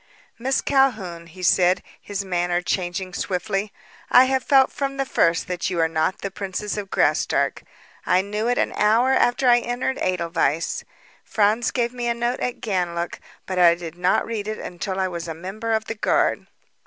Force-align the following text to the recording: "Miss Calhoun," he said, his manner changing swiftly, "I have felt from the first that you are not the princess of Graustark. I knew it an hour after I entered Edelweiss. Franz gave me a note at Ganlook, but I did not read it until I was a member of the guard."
"Miss 0.39 0.61
Calhoun," 0.61 1.27
he 1.27 1.43
said, 1.43 1.83
his 2.01 2.25
manner 2.25 2.59
changing 2.63 3.13
swiftly, 3.13 3.71
"I 4.09 4.23
have 4.25 4.43
felt 4.43 4.71
from 4.71 4.97
the 4.97 5.05
first 5.05 5.47
that 5.47 5.69
you 5.69 5.79
are 5.79 5.87
not 5.87 6.21
the 6.23 6.31
princess 6.31 6.75
of 6.75 6.89
Graustark. 6.89 7.61
I 8.03 8.23
knew 8.23 8.47
it 8.47 8.57
an 8.57 8.71
hour 8.75 9.11
after 9.13 9.47
I 9.47 9.59
entered 9.59 9.99
Edelweiss. 10.01 10.83
Franz 11.23 11.69
gave 11.69 11.93
me 11.93 12.07
a 12.07 12.15
note 12.15 12.39
at 12.39 12.61
Ganlook, 12.61 13.19
but 13.45 13.59
I 13.59 13.75
did 13.75 13.95
not 13.95 14.25
read 14.25 14.47
it 14.47 14.57
until 14.57 14.99
I 14.99 15.07
was 15.07 15.27
a 15.27 15.35
member 15.35 15.71
of 15.71 15.85
the 15.85 15.93
guard." 15.93 16.47